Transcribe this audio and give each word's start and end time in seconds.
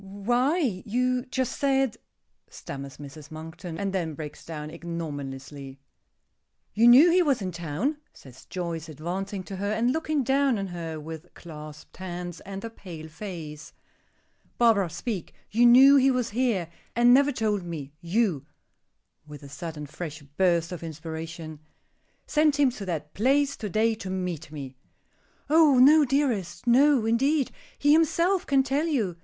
"Why 0.03 0.81
you 0.83 1.25
just 1.27 1.59
said" 1.59 1.97
stammers 2.49 2.97
Mrs. 2.97 3.29
Monkton, 3.29 3.77
and 3.77 3.93
then 3.93 4.15
breaks 4.15 4.43
down 4.43 4.71
ignominiously. 4.71 5.79
"You 6.73 6.87
knew 6.87 7.11
he 7.11 7.21
was 7.21 7.39
in 7.39 7.51
town," 7.51 7.97
says 8.11 8.45
Joyce, 8.45 8.89
advancing 8.89 9.43
to 9.43 9.57
her, 9.57 9.71
and 9.71 9.91
looking 9.93 10.23
down 10.23 10.57
on 10.57 10.65
her 10.65 10.99
with 10.99 11.31
clasped 11.35 11.97
hands 11.97 12.39
and 12.39 12.65
a 12.65 12.69
pale 12.71 13.07
face. 13.09 13.73
"Barbara, 14.57 14.89
speak. 14.89 15.35
You 15.51 15.67
knew 15.67 15.97
he 15.97 16.09
was 16.09 16.31
here, 16.31 16.69
and 16.95 17.13
never 17.13 17.31
told 17.31 17.61
me; 17.61 17.93
you," 18.01 18.47
with 19.27 19.43
a 19.43 19.49
sudden, 19.49 19.85
fresh 19.85 20.23
burst 20.23 20.71
of 20.71 20.81
inspiration, 20.81 21.59
"sent 22.25 22.59
him 22.59 22.71
to 22.71 22.87
that 22.87 23.13
place 23.13 23.55
to 23.57 23.69
day 23.69 23.93
to 23.93 24.09
meet 24.09 24.51
me." 24.51 24.75
"Oh, 25.47 25.77
no, 25.77 26.05
dearest. 26.05 26.65
No, 26.65 27.05
indeed. 27.05 27.51
He 27.77 27.93
himself 27.93 28.47
can 28.47 28.63
tell 28.63 28.87
you. 28.87 29.17